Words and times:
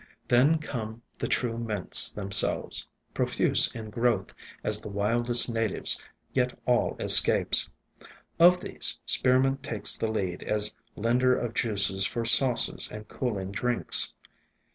Then 0.27 0.57
come 0.57 1.03
the 1.19 1.27
true 1.27 1.59
Mints 1.59 2.11
themselves, 2.11 2.87
profuse 3.13 3.71
in 3.75 3.91
growth 3.91 4.33
as 4.63 4.81
the 4.81 4.89
wildest 4.89 5.47
natives, 5.53 6.03
yet 6.33 6.57
all 6.65 6.95
escapes. 6.99 7.69
Of 8.39 8.59
these 8.61 8.97
Spearmint 9.05 9.61
takes 9.61 9.95
the 9.95 10.11
lead 10.11 10.41
as 10.41 10.75
lender 10.95 11.35
of 11.35 11.53
juices 11.53 12.07
for 12.07 12.25
sauces 12.25 12.89
and 12.91 13.07
cooling 13.07 13.51
drinks. 13.51 14.15